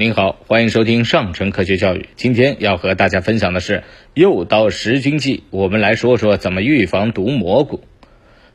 [0.00, 2.06] 您好，欢迎收听上城科学教育。
[2.14, 3.82] 今天要和大家分享的是
[4.14, 7.80] 诱刀食菌剂，我们来说说怎么预防毒蘑菇。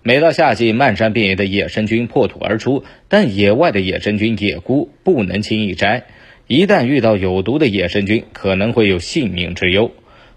[0.04, 6.06] 每到夏季，漫山遍野的野生菌破土而出，但野外的野生菌野菇不能轻易摘，
[6.48, 9.92] 一旦遇到有毒的野生菌，可能会有性命之忧。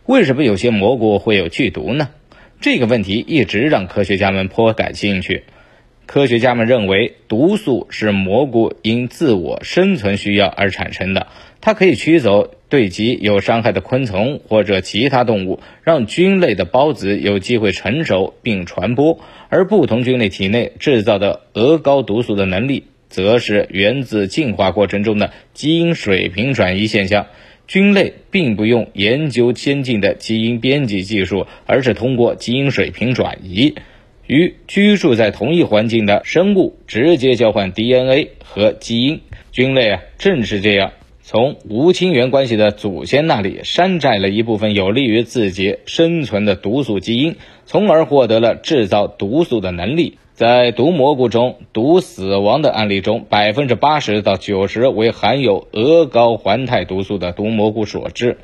[0.06, 2.08] 为什么有些蘑菇会有剧毒呢？
[2.60, 5.44] 这个问题一直让科学家们颇感兴趣。
[6.06, 11.26] 科学家们认为，毒素是蘑菇因自我生存需要而产生的，
[11.60, 19.18] 它可以驱走对其有伤害的昆虫或者其他动物，让菌类的孢子有机会成熟并传播。
[19.48, 27.26] 而不同菌类体内制造的鹅膏毒素的能力，则是源自进化过程中的基因水平转移现象。
[27.66, 33.74] 菌类并不用研究先进的基因编辑技术，而是通过基因水平转移。
[34.26, 39.20] 与居住在同一环境的生物直接交换 DNA 和基因，
[39.52, 50.18] 菌类啊正是这样，从无亲缘关系的祖先那里山寨了一部分有利于自己生存的毒素基因，从而获得了制造毒素的能力。
[50.34, 58.36] 在毒蘑菇中，毒死亡的案例中，百分之八十到九十为含有鹅膏环态毒素的毒蘑菇所致。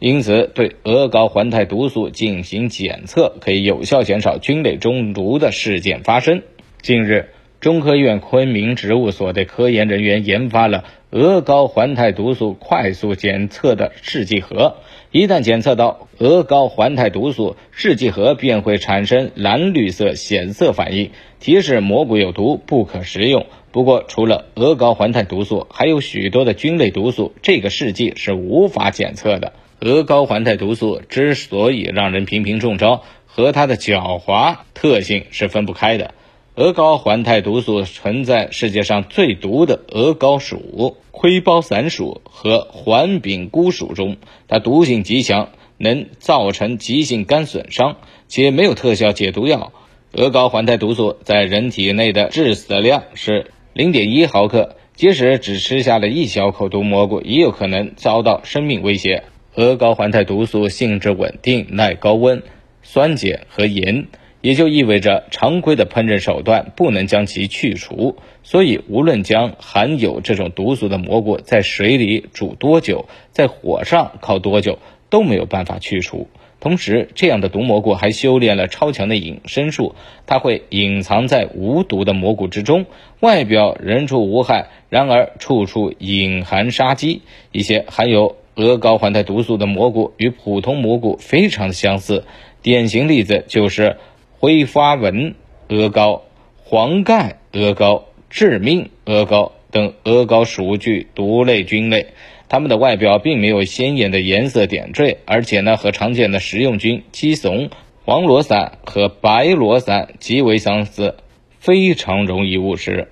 [0.00, 6.42] 因此，对鹅膏环态毒素进行检测，可以有效减少菌类中毒的事件发生。
[6.82, 14.76] 近日，中科院昆明植物所的科研人员研发了鹅膏环态毒素快速检测的试剂盒。
[15.10, 23.46] 一旦检测到鹅膏环态毒素，试剂盒便会产生蓝绿色显色反应，提示蘑菇有毒，不可食用。
[23.72, 29.54] 不过，除了鹅膏环态毒素，还有许多的菌类毒素，这个试剂是无法检测的。
[29.80, 36.14] 鹅膏环态毒素之所以让人频频中招，和它的狡猾特性是分不开的。
[36.56, 44.16] 鹅膏环态毒素存在世界上最毒的鹅膏属、盔孢伞属和环柄菇属中，
[44.48, 49.72] 它毒性极强，能造成急性肝损伤，且没有特效解毒药。
[50.10, 59.22] 鹅膏环态毒素在人体内的致死量是零点一毫克，即使只吃下了一小口毒蘑菇，也有可能遭到生命威胁。
[59.58, 62.44] 鹅膏环态毒素性质稳定，耐高温、
[62.84, 64.06] 酸碱和盐，
[64.40, 68.14] 也就意味着常规的烹饪手段不能将其去除。
[68.44, 74.78] 所以，无论将含有这种毒素的蘑菇在水里煮多久，在火上烤多久，
[75.10, 76.28] 都没有办法去除。
[76.60, 82.86] 同时，这样的毒蘑菇还修炼了超强的隐身术，它会隐藏在无毒的蘑菇之中，
[83.18, 87.22] 外表人畜无害，然而处处隐含杀机。
[87.50, 92.24] 一些含有鹅膏环带毒素的蘑菇与普通蘑菇非常的相似，
[92.60, 93.98] 典型例子就是
[94.40, 95.36] 灰花纹
[95.68, 96.24] 鹅膏、
[96.64, 102.08] 黄盖鹅膏、致命鹅膏等鹅膏属具毒类菌类。
[102.48, 107.70] 它们的外表并没有鲜艳的颜色点缀，而且呢和常见的食用菌鸡枞、
[108.04, 111.14] 黄裸伞和白裸伞极为相似，
[111.60, 113.06] 非常容易误食。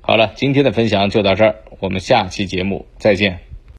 [0.00, 3.51] 好了，今天的分享就到这儿，我们下期节目再见。